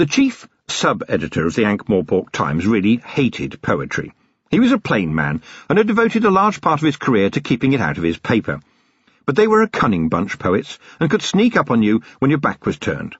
[0.00, 4.14] The chief sub-editor of the Ankh-Morpork Times really hated poetry.
[4.50, 7.42] He was a plain man, and had devoted a large part of his career to
[7.42, 8.60] keeping it out of his paper.
[9.26, 12.40] But they were a cunning bunch, poets, and could sneak up on you when your
[12.40, 13.14] back was turned.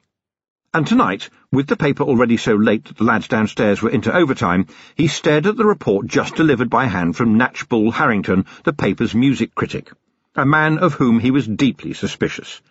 [0.72, 4.66] And tonight, with the paper already so late that the lads downstairs were into overtime,
[4.94, 9.54] he stared at the report just delivered by hand from Natchbull Harrington, the paper's music
[9.54, 9.92] critic,
[10.34, 12.62] a man of whom he was deeply suspicious.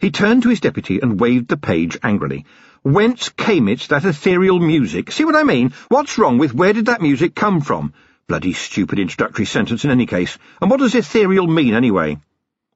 [0.00, 2.44] He turned to his deputy and waved the page angrily.
[2.82, 5.10] Whence came it, that ethereal music?
[5.10, 5.72] See what I mean?
[5.88, 7.92] What's wrong with where did that music come from?
[8.28, 10.38] Bloody stupid introductory sentence in any case.
[10.60, 12.18] And what does ethereal mean, anyway?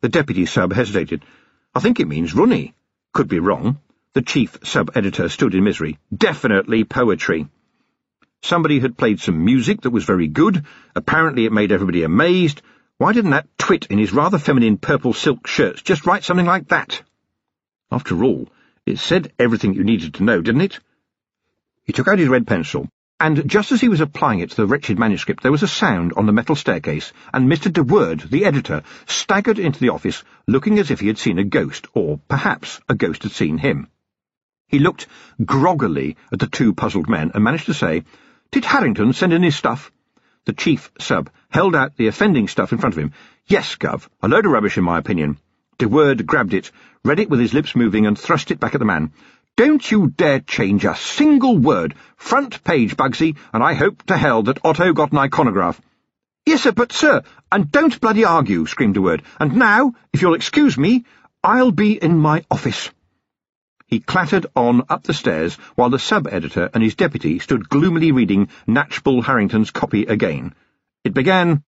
[0.00, 1.24] The deputy sub hesitated.
[1.74, 2.74] I think it means runny.
[3.12, 3.78] Could be wrong.
[4.14, 5.98] The chief sub-editor stood in misery.
[6.14, 7.48] Definitely poetry.
[8.42, 10.66] Somebody had played some music that was very good.
[10.96, 12.60] Apparently it made everybody amazed.
[12.98, 16.68] Why didn't that twit in his rather feminine purple silk shirts just write something like
[16.68, 17.02] that?
[17.90, 18.48] After all,
[18.84, 20.80] it said everything you needed to know, didn't it?
[21.84, 22.88] He took out his red pencil,
[23.20, 26.12] and just as he was applying it to the wretched manuscript, there was a sound
[26.16, 27.72] on the metal staircase, and Mr.
[27.72, 31.44] De Worde, the editor, staggered into the office, looking as if he had seen a
[31.44, 33.86] ghost, or perhaps a ghost had seen him.
[34.66, 35.06] He looked
[35.44, 38.02] groggily at the two puzzled men, and managed to say,
[38.50, 39.92] Did Harrington send in his stuff?
[40.44, 43.12] The chief sub held out the offending stuff in front of him.
[43.46, 45.38] Yes, Gov, a load of rubbish in my opinion.
[45.78, 46.70] De Worde grabbed it,
[47.04, 49.12] read it with his lips moving, and thrust it back at the man.
[49.56, 51.94] Don't you dare change a single word.
[52.16, 55.78] Front page, Bugsy, and I hope to hell that Otto got an iconograph.
[56.46, 59.22] Yes, sir, but, sir, and don't bloody argue, screamed De Worde.
[59.38, 61.04] And now, if you'll excuse me,
[61.44, 62.90] I'll be in my office.
[63.86, 68.48] He clattered on up the stairs while the sub-editor and his deputy stood gloomily reading
[68.66, 70.54] Natchbull Harrington's copy again.
[71.04, 71.62] It began,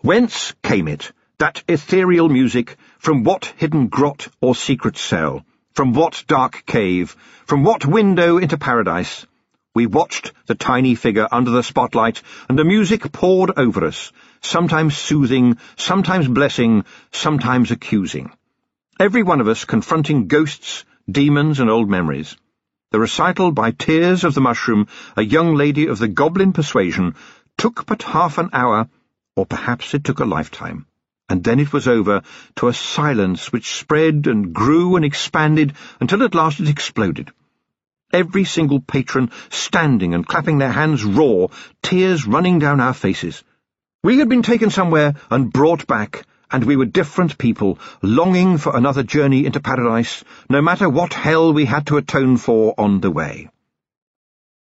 [0.00, 1.12] Whence came it?
[1.38, 7.14] That ethereal music, from what hidden grot or secret cell, from what dark cave,
[7.46, 9.24] from what window into paradise?
[9.72, 14.96] We watched the tiny figure under the spotlight, and the music poured over us, sometimes
[14.96, 18.32] soothing, sometimes blessing, sometimes accusing.
[18.98, 22.36] Every one of us confronting ghosts, demons, and old memories.
[22.90, 27.14] The recital by Tears of the Mushroom, a young lady of the goblin persuasion,
[27.56, 28.88] took but half an hour,
[29.36, 30.84] or perhaps it took a lifetime
[31.28, 32.22] and then it was over
[32.56, 37.30] to a silence which spread and grew and expanded until at last it exploded.
[38.12, 41.48] Every single patron standing and clapping their hands raw,
[41.82, 43.44] tears running down our faces.
[44.02, 48.74] We had been taken somewhere and brought back, and we were different people, longing for
[48.74, 53.10] another journey into paradise, no matter what hell we had to atone for on the
[53.10, 53.50] way.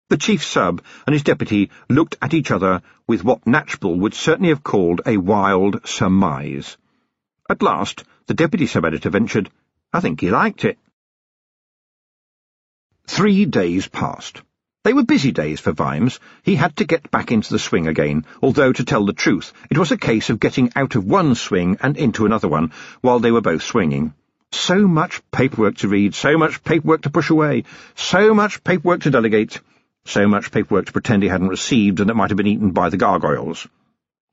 [0.09, 4.49] The chief sub and his deputy looked at each other with what Natchbull would certainly
[4.49, 6.77] have called a wild surmise.
[7.47, 9.51] At last, the deputy sub-editor ventured,
[9.93, 10.79] I think he liked it.
[13.05, 14.41] Three days passed.
[14.83, 16.19] They were busy days for Vimes.
[16.41, 19.77] He had to get back into the swing again, although, to tell the truth, it
[19.77, 22.71] was a case of getting out of one swing and into another one,
[23.01, 24.13] while they were both swinging.
[24.51, 29.11] So much paperwork to read, so much paperwork to push away, so much paperwork to
[29.11, 29.59] delegate.
[30.05, 32.89] So much paperwork to pretend he hadn't received and it might have been eaten by
[32.89, 33.67] the gargoyles.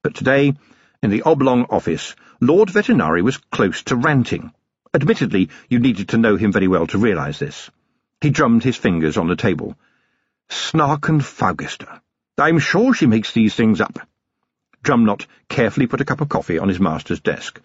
[0.03, 0.55] But today,
[1.03, 4.53] in the oblong office, Lord Vetinari was close to ranting.
[4.95, 7.71] Admittedly, you needed to know him very well to realise this.
[8.21, 9.77] He drummed his fingers on the table.
[10.49, 12.01] Snarkenfaugister.
[12.39, 13.99] I'm sure she makes these things up.
[14.83, 17.61] Drumknott carefully put a cup of coffee on his master's desk.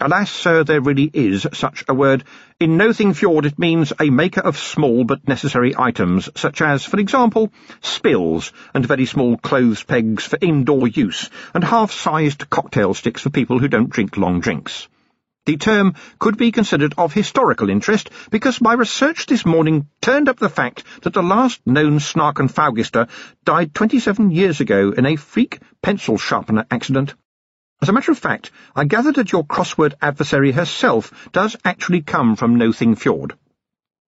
[0.00, 2.24] Alas, sir, there really is such a word.
[2.58, 6.98] In Nothing Fjord it means a maker of small but necessary items, such as, for
[6.98, 13.30] example, spills and very small clothes pegs for indoor use, and half-sized cocktail sticks for
[13.30, 14.88] people who don't drink long drinks.
[15.46, 20.40] The term could be considered of historical interest because my research this morning turned up
[20.40, 23.08] the fact that the last known Snarkenfaugister
[23.44, 27.14] died 27 years ago in a freak pencil sharpener accident.
[27.84, 32.34] As a matter of fact, I gather that your crossword adversary herself does actually come
[32.34, 33.34] from Nothing Fjord.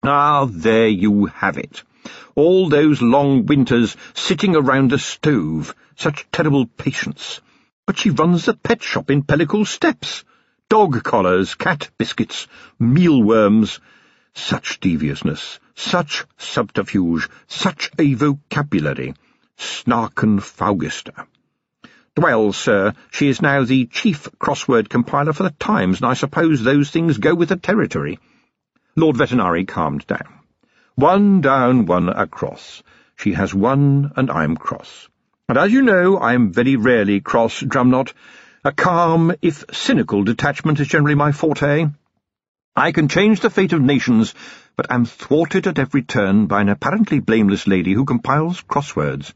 [0.02, 1.84] Ah, there you have it.
[2.34, 5.76] All those long winters sitting around a stove.
[5.96, 7.42] Such terrible patience.
[7.86, 10.24] But she runs a pet shop in Pellicle Steps.
[10.68, 12.48] Dog collars, cat biscuits,
[12.80, 13.80] mealworms.
[14.34, 19.14] Such deviousness, such subterfuge, such a vocabulary.
[19.60, 21.28] Snarkenfaugister.
[22.20, 26.62] Well, sir, she is now the chief crossword compiler for the Times, and I suppose
[26.62, 28.20] those things go with the territory.
[28.98, 30.28] Lord Vetinari calmed down.
[30.96, 32.84] One down, one across.
[33.16, 35.08] She has won, and I'm cross.
[35.48, 38.12] And as you know, I am very rarely cross, Drumknott.
[38.66, 41.88] A calm, if cynical, detachment is generally my forte.
[42.76, 44.36] I can change the fate of nations,
[44.76, 49.32] but am thwarted at every turn by an apparently blameless lady who compiles crosswords.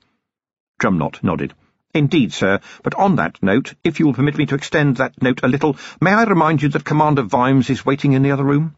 [0.81, 1.53] Drumknott nodded.
[1.94, 5.42] Indeed, sir, but on that note, if you will permit me to extend that note
[5.44, 8.75] a little, may I remind you that Commander Vimes is waiting in the other room?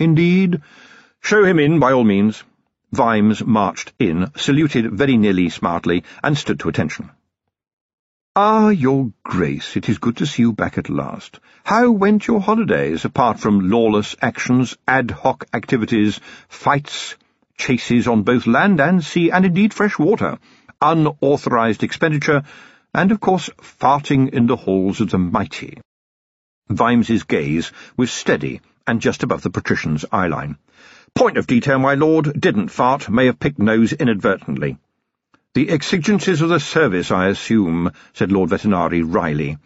[0.00, 0.60] Indeed.
[1.20, 2.42] Show him in, by all means.
[2.92, 7.10] Vimes marched in, saluted very nearly smartly, and stood to attention.
[8.34, 11.38] Ah, Your Grace, it is good to see you back at last.
[11.62, 17.14] How went your holidays, apart from lawless actions, ad hoc activities, fights,
[17.56, 20.38] chases on both land and sea, and indeed fresh water?
[20.80, 22.42] Unauthorized expenditure,
[22.94, 25.78] and, of course, farting in the halls of the mighty.
[26.68, 30.56] Vimes's gaze was steady and just above the patrician's eyeline.
[31.14, 34.78] Point of detail, my lord, didn't fart, may have picked nose inadvertently.
[35.54, 39.58] The exigencies of the service, I assume, said Lord Vetinari wryly.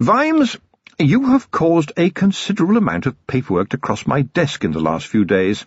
[0.00, 0.56] Vimes,
[0.98, 5.06] you have caused a considerable amount of paperwork to cross my desk in the last
[5.06, 5.66] few days.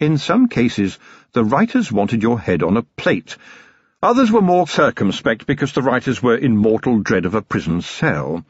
[0.00, 0.98] In some cases,
[1.32, 3.36] the writers wanted your head on a plate,
[4.04, 8.44] Others were more circumspect because the writers were in mortal dread of a prison cell.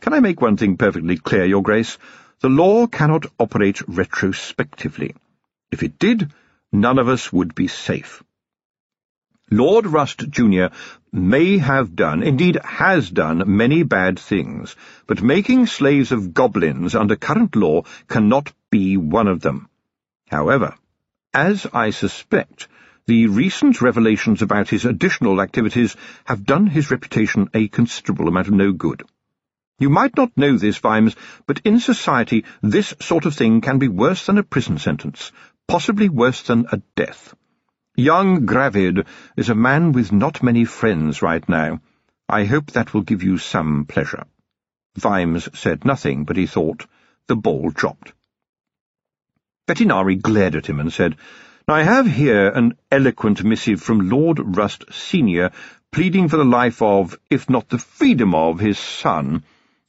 [0.00, 1.98] Can I make one thing perfectly clear, Your Grace?
[2.40, 5.14] The law cannot operate retrospectively.
[5.70, 6.32] If it did,
[6.72, 8.22] none of us would be safe.
[9.50, 10.68] Lord Rust, Jr.
[11.12, 14.76] may have done, indeed has done, many bad things,
[15.06, 19.68] but making slaves of goblins under current law cannot be one of them.
[20.30, 20.74] However,
[21.34, 22.68] as I suspect,
[23.06, 28.54] the recent revelations about his additional activities have done his reputation a considerable amount of
[28.54, 29.04] no good.
[29.78, 31.14] You might not know this, Vimes,
[31.46, 35.30] but in society this sort of thing can be worse than a prison sentence,
[35.68, 37.34] possibly worse than a death.
[37.94, 39.06] Young Gravid
[39.36, 41.80] is a man with not many friends right now.
[42.28, 44.24] I hope that will give you some pleasure.
[44.96, 46.86] Vimes said nothing, but he thought.
[47.28, 48.12] The ball dropped.
[49.68, 51.16] Vetinari glared at him and said,
[51.68, 55.50] I have here an eloquent missive from Lord Rust Senior,
[55.90, 59.42] pleading for the life of, if not the freedom of, his son,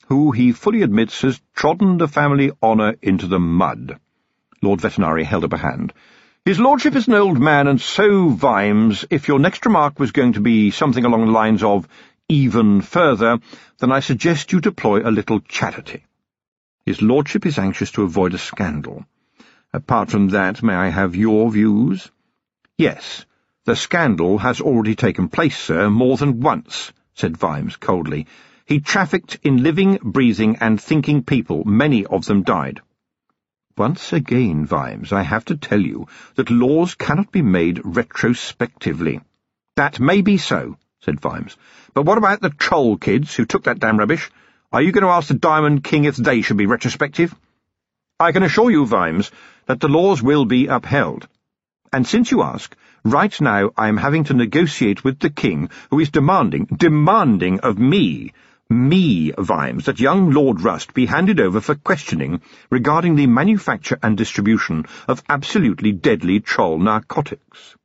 [0.08, 4.00] who he fully admits has trodden the family honour into the mud.
[4.64, 5.94] Lord Vetinari held up a hand.
[6.46, 10.34] His lordship is an old man, and so, Vimes, if your next remark was going
[10.34, 11.88] to be something along the lines of
[12.28, 13.38] even further,
[13.78, 16.06] then I suggest you deploy a little charity.
[16.88, 19.06] His lordship is anxious to avoid a scandal.
[19.78, 22.10] Apart from that, may I have your views?
[22.80, 23.28] Yes,
[23.66, 28.26] the scandal has already taken place, sir, more than once, said Vimes coldly.
[28.66, 31.64] He trafficked in living, breathing, and thinking people.
[31.64, 32.82] Many of them died.
[33.78, 39.22] Once again, Vimes, I have to tell you that laws cannot be made retrospectively.
[39.76, 41.56] That may be so, said Vimes.
[41.94, 44.32] But what about the troll kids who took that damn rubbish?
[44.72, 47.36] Are you going to ask the Diamond King if they should be retrospective?
[48.20, 49.30] I can assure you, Vimes,
[49.68, 51.28] that the laws will be upheld.
[51.94, 56.00] And since you ask, right now I am having to negotiate with the king, who
[56.00, 58.34] is demanding, demanding of me,
[58.72, 62.42] me, Vimes, that young Lord Rust be handed over for questioning
[62.72, 67.76] regarding the manufacture and distribution of absolutely deadly troll narcotics.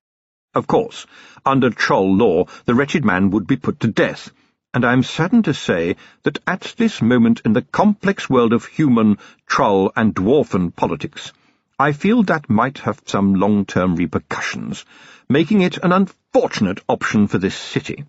[0.54, 1.06] Of course,
[1.44, 4.30] under troll law, the wretched man would be put to death,
[4.74, 8.64] and I am saddened to say that at this moment in the complex world of
[8.64, 11.32] human, troll, and dwarfen politics,
[11.78, 14.84] I feel that might have some long-term repercussions,
[15.28, 18.04] making it an unfortunate option for this city.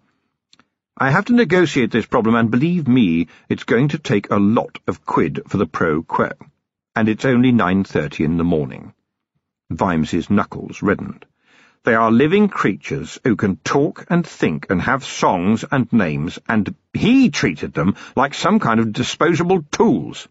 [0.98, 4.80] I have to negotiate this problem, and believe me, it's going to take a lot
[4.88, 6.32] of quid for the pro quo.
[6.96, 8.94] And it's only 9.30 in the morning.
[9.72, 11.26] Vimes's knuckles reddened.
[11.84, 16.74] They are living creatures who can talk and think and have songs and names, and
[16.94, 20.30] he treated them like some kind of disposable tools.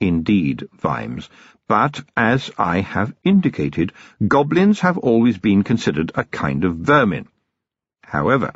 [0.00, 1.28] Indeed, Vimes,
[1.68, 3.92] but, as I have indicated,
[4.26, 7.28] goblins have always been considered a kind of vermin.
[8.02, 8.54] However,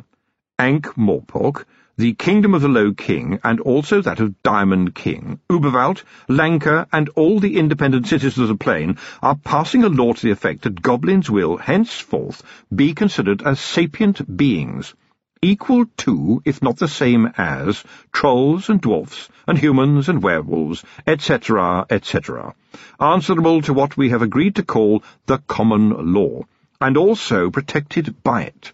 [0.57, 1.65] Ankh-Morpork
[1.97, 7.07] the kingdom of the Low King, and also that of Diamond King, Uberwald, Lancre, and
[7.15, 10.81] all the independent citizens of the plain are passing a law to the effect that
[10.81, 14.93] goblins will, henceforth, be considered as sapient beings,
[15.41, 21.85] equal to, if not the same as, trolls and dwarfs, and humans and werewolves, etc.,
[21.89, 22.53] etc.,
[22.99, 26.41] answerable to what we have agreed to call the common law,
[26.81, 28.73] and also protected by it.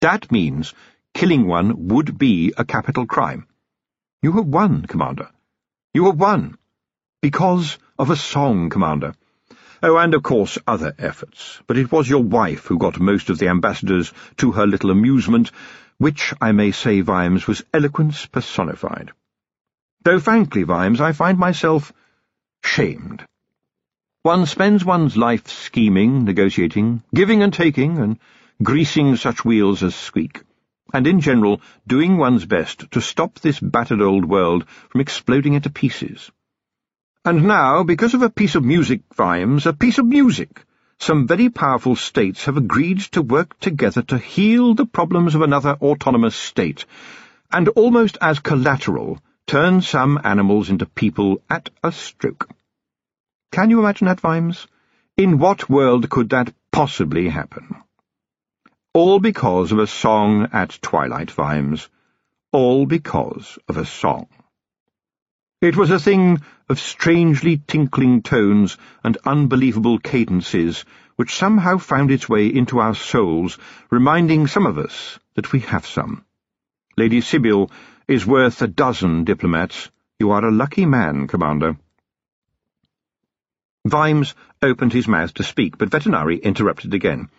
[0.00, 0.74] That means
[1.14, 3.46] killing one would be a capital crime.
[4.22, 5.30] You have won, Commander.
[5.94, 6.58] You have won.
[7.20, 9.14] Because of a song, Commander.
[9.82, 11.60] Oh, and of course other efforts.
[11.66, 15.50] But it was your wife who got most of the ambassadors to her little amusement,
[15.98, 19.12] which, I may say, Vimes, was eloquence personified.
[20.04, 21.92] Though frankly, Vimes, I find myself
[22.64, 23.24] shamed.
[24.22, 28.18] One spends one's life scheming, negotiating, giving and taking, and
[28.62, 30.42] greasing such wheels as squeak,
[30.92, 35.70] and in general doing one's best to stop this battered old world from exploding into
[35.70, 36.30] pieces.
[37.24, 40.64] And now, because of a piece of music, Vimes, a piece of music,
[40.98, 45.76] some very powerful states have agreed to work together to heal the problems of another
[45.80, 46.84] autonomous state,
[47.50, 52.48] and almost as collateral, turn some animals into people at a stroke.
[53.50, 54.66] Can you imagine that, Vimes?
[55.16, 57.76] In what world could that possibly happen?
[58.94, 61.88] All because of a song at twilight, Vimes.
[62.52, 64.28] All because of a song.
[65.62, 70.84] It was a thing of strangely tinkling tones and unbelievable cadences
[71.16, 73.58] which somehow found its way into our souls,
[73.90, 76.26] reminding some of us that we have some.
[76.94, 77.70] Lady Sybil
[78.06, 79.90] is worth a dozen diplomats.
[80.18, 81.78] You are a lucky man, Commander.
[83.86, 87.30] Vimes opened his mouth to speak, but Vetinari interrupted again.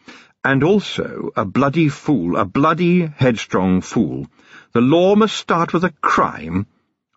[0.46, 4.28] And also a bloody fool, a bloody headstrong fool.
[4.74, 6.68] The law must start with a crime.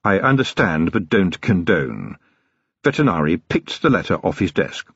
[0.05, 2.17] I understand, but don't condone.
[2.85, 4.87] Vetinari picked the letter off his desk.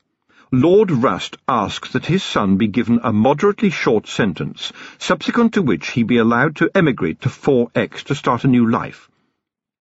[0.53, 5.91] Lord Rust asks that his son be given a moderately short sentence, subsequent to which
[5.91, 9.09] he be allowed to emigrate to 4X to start a new life.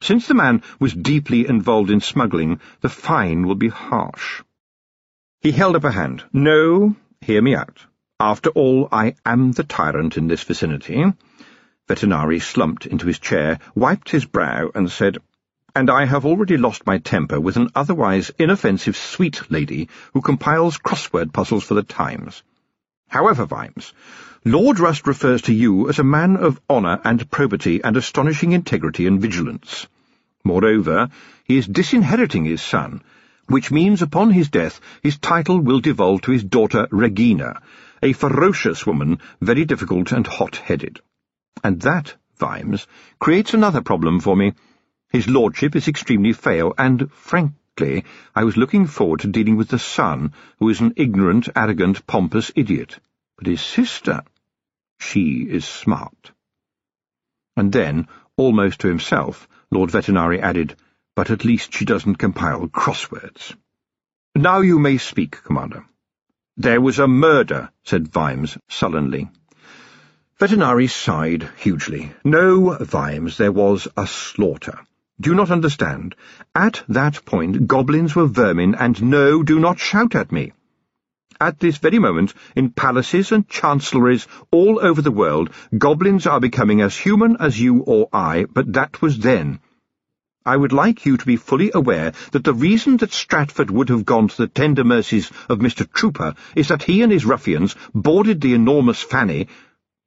[0.01, 4.43] Since the man was deeply involved in smuggling, the fine will be harsh.
[5.41, 6.25] He held up a hand.
[6.33, 7.87] No, hear me out.
[8.23, 11.11] After all, I am the tyrant in this vicinity.
[11.89, 15.17] Vetinari slumped into his chair, wiped his brow, and said,
[15.75, 20.77] And I have already lost my temper with an otherwise inoffensive sweet lady who compiles
[20.77, 22.43] crossword puzzles for the Times.
[23.09, 23.95] However, Vimes,
[24.45, 29.07] Lord Rust refers to you as a man of honour and probity and astonishing integrity
[29.07, 29.87] and vigilance.
[30.45, 31.09] Moreover,
[31.45, 33.03] he is disinheriting his son,
[33.47, 37.63] which means upon his death his title will devolve to his daughter Regina,
[38.03, 41.01] a ferocious woman, very difficult and hot-headed.
[41.63, 42.87] And that, Vimes,
[43.19, 44.55] creates another problem for me.
[45.11, 48.05] His lordship is extremely frail, and, frankly,
[48.35, 52.51] I was looking forward to dealing with the son, who is an ignorant, arrogant, pompous
[52.57, 52.99] idiot.
[53.37, 54.23] But his sister,
[54.99, 56.33] she is smart.
[57.57, 60.77] And then, almost to himself, Lord Vetinari added,
[61.17, 63.55] But at least she doesn't compile crosswords.
[64.35, 65.85] Now you may speak, Commander.
[66.63, 69.31] There was a murder, said Vimes sullenly.
[70.39, 72.13] Vetinari sighed hugely.
[72.23, 74.79] No, Vimes, there was a slaughter.
[75.19, 76.15] Do you not understand?
[76.55, 80.53] At that point, goblins were vermin, and no, do not shout at me.
[81.41, 85.49] At this very moment, in palaces and chancelleries all over the world,
[85.79, 89.61] goblins are becoming as human as you or I, but that was then.
[90.47, 94.07] I would like you to be fully aware that the reason that Stratford would have
[94.07, 95.87] gone to the tender mercies of Mr.
[95.93, 99.49] Trooper is that he and his ruffians boarded the enormous Fanny—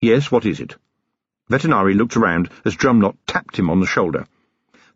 [0.01, 0.75] Yes, what is it?
[1.49, 4.25] Vetinari looked around as Drumknott tapped him on the shoulder.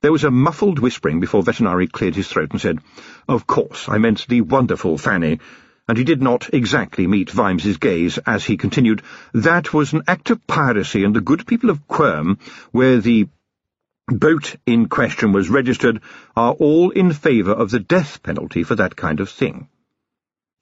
[0.01, 2.79] There was a muffled whispering before Vetinari cleared his throat and said,
[3.27, 5.39] Of course, I meant the wonderful Fanny
[5.87, 9.01] and he did not exactly meet Vimes's gaze as he continued,
[9.33, 12.39] That was an act of piracy, and the good people of Quirm,
[12.71, 13.29] where the
[14.07, 16.01] boat in question was registered,
[16.35, 19.67] are all in favour of the death penalty for that kind of thing.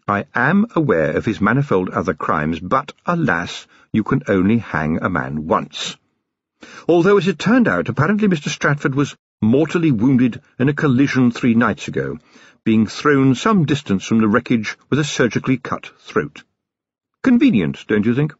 [0.08, 5.10] I am aware of his manifold other crimes, but, alas, you can only hang a
[5.10, 5.96] man once.
[6.88, 8.50] Although, as it turned out, apparently Mr.
[8.50, 12.18] Stratford was mortally wounded in a collision three nights ago,
[12.64, 16.44] being thrown some distance from the wreckage with a surgically cut throat.
[17.22, 18.34] Convenient, don't you think?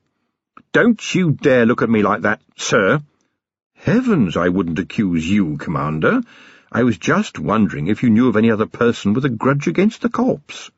[0.74, 3.02] Don't you dare look at me like that, sir.
[3.86, 6.24] Heavens, I wouldn't accuse you, Commander.
[6.72, 10.02] I was just wondering if you knew of any other person with a grudge against
[10.02, 10.72] the corpse.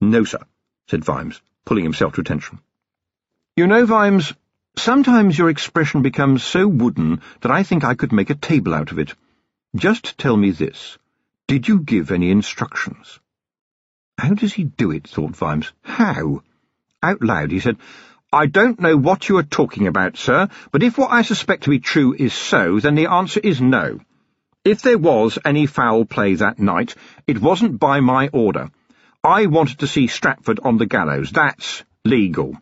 [0.00, 0.40] No, sir,
[0.88, 2.58] said Vimes, pulling himself to attention.
[3.56, 4.34] You know, Vimes,
[4.76, 8.90] sometimes your expression becomes so wooden that I think I could make a table out
[8.90, 9.14] of it.
[9.76, 10.98] Just tell me this.
[11.46, 13.20] Did you give any instructions?
[14.18, 15.72] How does he do it, thought Vimes.
[15.82, 16.42] How?
[17.04, 17.76] Out loud he said,
[18.32, 21.70] I don't know what you are talking about, sir, but if what I suspect to
[21.70, 23.98] be true is so, then the answer is no.
[24.64, 26.94] If there was any foul play that night,
[27.26, 28.70] it wasn't by my order.
[29.24, 31.32] I wanted to see Stratford on the gallows.
[31.32, 32.56] That's legal.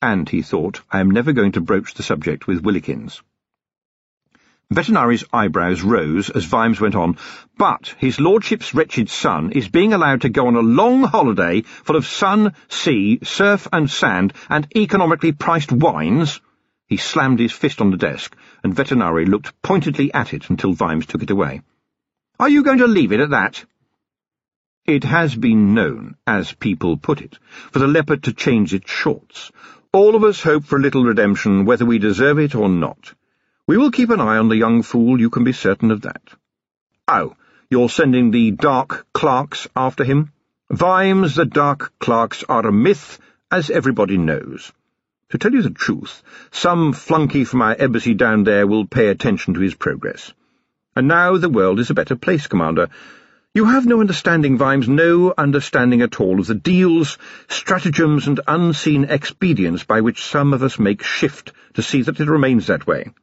[0.00, 3.20] And, he thought, I am never going to broach the subject with Willikins.
[4.74, 7.16] Vetinari's eyebrows rose as Vimes went on,
[7.56, 11.94] but his lordship's wretched son is being allowed to go on a long holiday full
[11.94, 16.40] of sun, sea, surf and sand, and economically priced wines?
[16.88, 21.06] He slammed his fist on the desk, and Vetinari looked pointedly at it until Vimes
[21.06, 21.62] took it away.
[22.40, 23.64] Are you going to leave it at that?
[24.86, 27.38] It has been known, as people put it,
[27.70, 29.52] for the leopard to change its shorts.
[29.92, 33.14] All of us hope for a little redemption, whether we deserve it or not.
[33.66, 36.20] We will keep an eye on the young fool, you can be certain of that.
[37.08, 37.34] Oh,
[37.70, 40.32] you're sending the dark clerks after him?
[40.70, 43.18] Vimes, the dark clerks are a myth,
[43.50, 44.70] as everybody knows.
[45.30, 49.54] To tell you the truth, some flunky from our embassy down there will pay attention
[49.54, 50.34] to his progress.
[50.94, 52.88] And now the world is a better place, Commander.
[53.54, 57.16] You have no understanding, Vimes, no understanding at all of the deals,
[57.48, 62.28] stratagems, and unseen expedients by which some of us make shift to see that it
[62.28, 63.14] remains that way.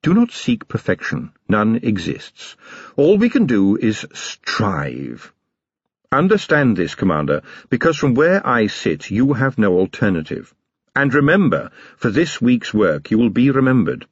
[0.00, 1.32] Do not seek perfection.
[1.48, 2.56] None exists.
[2.96, 5.32] All we can do is strive.
[6.12, 10.54] Understand this, Commander, because from where I sit you have no alternative.
[10.94, 14.06] And remember, for this week's work you will be remembered.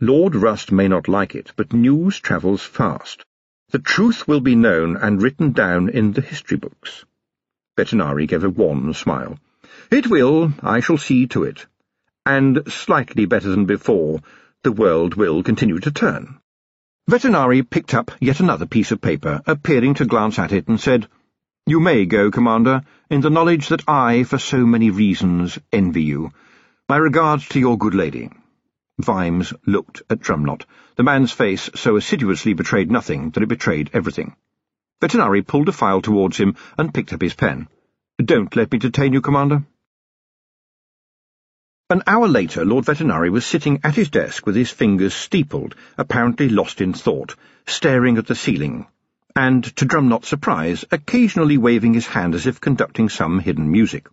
[0.00, 3.24] Lord Rust may not like it, but news travels fast.
[3.70, 7.04] The truth will be known and written down in the history books.
[7.76, 9.38] Vetinari gave a wan smile.
[9.90, 11.66] It will, I shall see to it.
[12.24, 14.20] And slightly better than before,
[14.66, 16.40] the world will continue to turn.
[17.08, 21.06] Vetinari picked up yet another piece of paper, appearing to glance at it, and said,
[21.66, 26.32] You may go, Commander, in the knowledge that I, for so many reasons, envy you.
[26.88, 28.28] My regards to your good lady.
[28.98, 30.64] Vimes looked at Drumknott.
[30.96, 34.34] The man's face so assiduously betrayed nothing that it betrayed everything.
[35.00, 37.68] Vetinari pulled a file towards him and picked up his pen.
[38.18, 39.64] Don't let me detain you, Commander.
[41.88, 46.48] An hour later, Lord Vetinari was sitting at his desk with his fingers steepled, apparently
[46.48, 48.86] lost in thought, staring at the ceiling,
[49.36, 54.08] and, to Drumknott's surprise, occasionally waving his hand as if conducting some hidden music.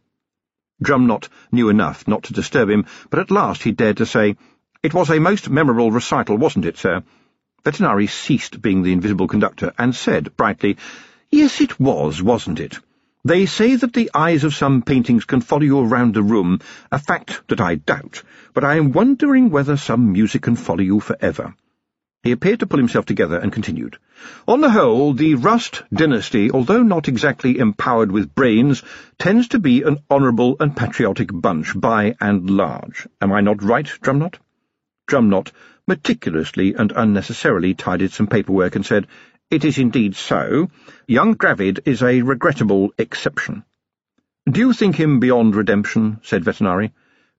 [0.84, 4.36] Drumknott knew enough not to disturb him, but at last he dared to say,
[4.84, 7.01] It was a most memorable recital, wasn't it, sir?
[7.65, 10.77] Vetinari ceased being the invisible conductor and said, brightly,
[11.32, 12.77] Yes, it was, wasn't it?
[13.25, 16.60] They say that the eyes of some paintings can follow you around the room,
[16.92, 18.22] a fact that I doubt,
[18.53, 21.56] but I am wondering whether some music can follow you forever.
[22.24, 23.97] He appeared to pull himself together and continued.
[24.45, 28.84] On the whole, the Rust dynasty, although not exactly empowered with brains,
[29.17, 33.08] tends to be an honourable and patriotic bunch by and large.
[33.21, 34.39] Am I not right, Drumknott?
[35.08, 35.52] Drumknott
[35.88, 39.08] meticulously and unnecessarily tidied some paperwork and said,
[39.49, 40.69] it is indeed so.
[41.08, 43.63] Young Gravid is a regrettable exception.
[44.49, 46.19] Do you think him beyond redemption?
[46.23, 46.91] said Vetinari.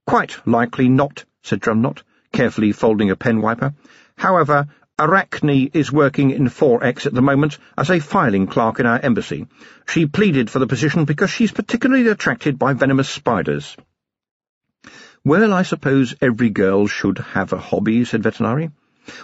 [0.07, 3.75] Quite likely not, said Drumknott, carefully folding a pen wiper.
[4.17, 9.01] However, Arachne is working in 4X at the moment as a filing clerk in our
[9.01, 9.49] embassy.
[9.89, 13.77] She pleaded for the position because she's particularly attracted by venomous spiders.
[15.25, 18.71] Well, I suppose every girl should have a hobby, said Vetinari.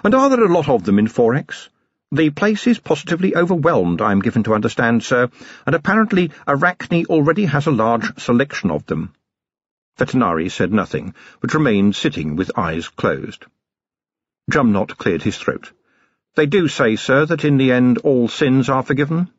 [0.03, 1.69] And are there a lot of them in 4X?
[2.13, 5.31] The place is positively overwhelmed, I am given to understand, sir,
[5.65, 9.15] and apparently Arachne already has a large selection of them.
[9.97, 13.45] Vetinari said nothing, but remained sitting with eyes closed.
[14.51, 15.71] Drumknott cleared his throat.
[16.35, 19.31] They do say, sir, that in the end all sins are forgiven?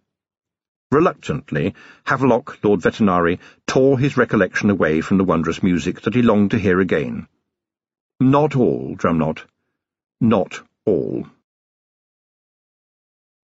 [0.92, 6.52] Reluctantly, Havelock, Lord Vetinari, tore his recollection away from the wondrous music that he longed
[6.52, 7.28] to hear again.
[8.22, 9.44] Not all, Drumknott.
[10.22, 11.28] Not all.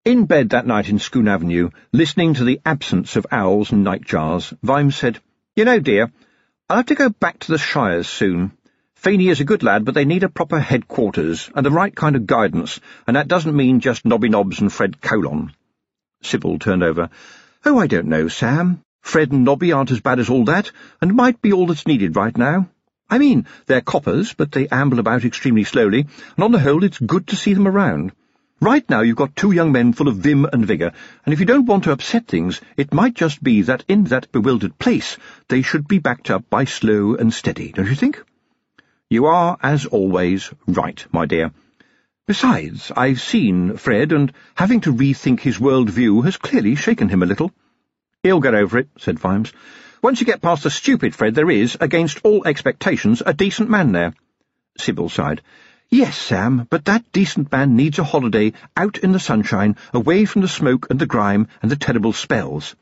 [0.05, 4.53] In bed that night in Scone Avenue, listening to the absence of owls and nightjars,
[4.61, 5.21] Vimes said,
[5.55, 6.11] You know, dear,
[6.69, 8.51] I'll have to go back to the Shires soon.
[8.97, 12.17] Feeney is a good lad, but they need a proper headquarters, and the right kind
[12.17, 15.53] of guidance, and that doesn't mean just Nobby Nobbs and Fred Colon.
[16.21, 17.09] Sybil turned over.
[17.65, 18.83] Oh, I don't know, Sam.
[19.03, 22.17] Fred and Nobby aren't as bad as all that, and might be all that's needed
[22.17, 22.69] right now.
[23.09, 26.99] I mean, they're coppers, but they amble about extremely slowly, and on the whole it's
[26.99, 28.11] good to see them around.
[28.63, 30.93] Right now you've got two young men full of vim and vigour,
[31.27, 34.31] and if you don't want to upset things, it might just be that in that
[34.31, 38.23] bewildered place they should be backed up by slow and steady, don't you think?
[39.11, 41.51] You are, as always, right, my dear.
[42.29, 47.25] Besides, I've seen Fred, and having to rethink his world view has clearly shaken him
[47.25, 47.51] a little.
[48.23, 49.53] He'll get over it, said Vimes.
[50.03, 53.91] Once you get past the stupid Fred, there is, against all expectations, a decent man
[53.91, 54.15] there.
[54.79, 55.43] Sybil sighed.
[55.95, 60.41] Yes, Sam, but that decent man needs a holiday out in the sunshine, away from
[60.41, 62.75] the smoke and the grime and the terrible spells.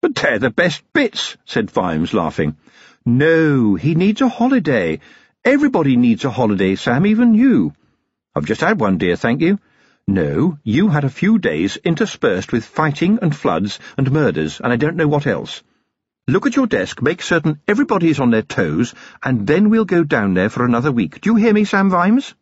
[0.00, 2.56] But they're the best bits, said Vimes, laughing.
[3.04, 5.00] No, he needs a holiday.
[5.44, 7.74] Everybody needs a holiday, Sam, even you.
[8.34, 9.58] I've just had one, dear, thank you.
[10.08, 14.76] No, you had a few days interspersed with fighting and floods and murders, and I
[14.76, 15.62] don't know what else.
[16.28, 20.04] Look at your desk, make certain everybody is on their toes, and then we'll go
[20.04, 21.20] down there for another week.
[21.20, 22.34] Do you hear me, Sam Vimes?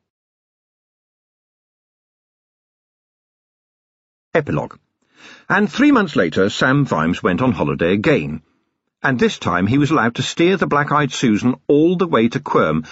[4.34, 4.76] Epilogue
[5.48, 8.42] And three months later, Sam Vimes went on holiday again.
[9.02, 12.38] And this time he was allowed to steer the Black-Eyed Susan all the way to
[12.38, 12.84] Quirm,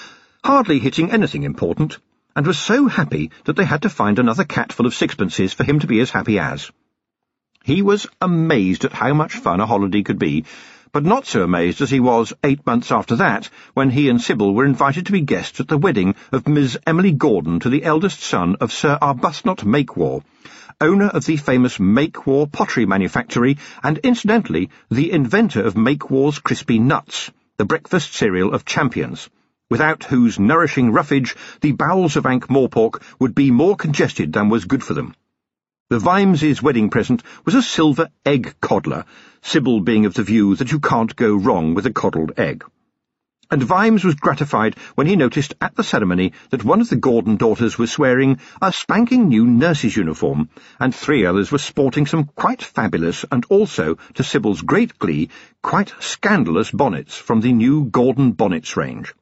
[0.43, 1.99] hardly hitting anything important,
[2.35, 5.65] and was so happy that they had to find another cat full of sixpences for
[5.65, 6.71] him to be as happy as.
[7.63, 10.47] He was amazed at how much fun a holiday could be,
[10.93, 14.55] but not so amazed as he was eight months after that, when he and Sybil
[14.55, 18.21] were invited to be guests at the wedding of Miss Emily Gordon to the eldest
[18.21, 20.23] son of Sir Arbuthnot Makewar,
[20.81, 27.31] owner of the famous Makewar pottery manufactory, and incidentally the inventor of Makewar's Crispy Nuts,
[27.57, 29.29] the breakfast cereal of champions,
[29.71, 34.85] without whose nourishing roughage the bowels of Ankh-Morpork would be more congested than was good
[34.85, 35.15] for them.
[35.91, 39.05] The Vimeses' wedding present was a silver egg coddler,
[39.43, 42.65] Sybil being of the view that you can't go wrong with a coddled egg.
[43.51, 47.37] And Vimes was gratified when he noticed at the ceremony that one of the Gordon
[47.37, 52.63] daughters was wearing a spanking new nurse's uniform, and three others were sporting some quite
[52.63, 55.31] fabulous and also, to Sybil's great glee,
[55.63, 59.15] quite scandalous bonnets from the new Gordon Bonnets range.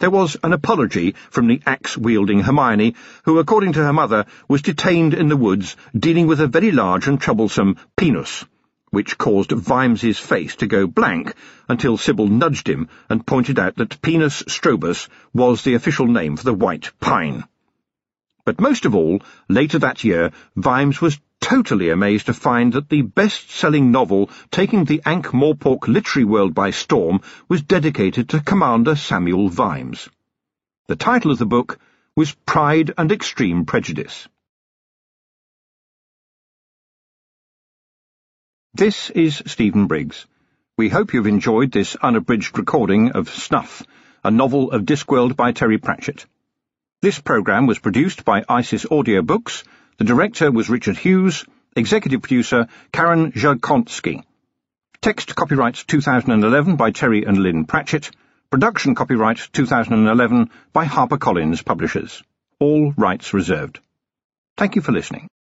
[0.00, 5.14] There was an apology from the axe-wielding Hermione, who, according to her mother, was detained
[5.14, 8.44] in the woods dealing with a very large and troublesome penis,
[8.92, 11.34] which caused Vimes's face to go blank
[11.68, 16.44] until Sybil nudged him and pointed out that Pinus strobus was the official name for
[16.44, 17.44] the white pine.
[18.44, 23.02] But most of all, later that year, Vimes was totally amazed to find that the
[23.02, 30.10] best-selling novel taking the Ankh-Morpork literary world by storm was dedicated to Commander Samuel Vimes.
[30.88, 31.78] The title of the book
[32.14, 34.28] was Pride and Extreme Prejudice.
[38.74, 40.26] This is Stephen Briggs.
[40.78, 43.82] We hope you've enjoyed this unabridged recording of Snuff,
[44.24, 46.26] a novel of Discworld by Terry Pratchett.
[47.02, 49.64] This programme was produced by ISIS Audio Books
[49.98, 51.44] the director was Richard Hughes,
[51.76, 54.24] executive producer Karen Zhirkonsky.
[55.00, 58.10] Text copyright 2011 by Terry and Lynn Pratchett.
[58.50, 62.22] Production copyright 2011 by HarperCollins Publishers.
[62.58, 63.80] All rights reserved.
[64.56, 65.28] Thank you for listening.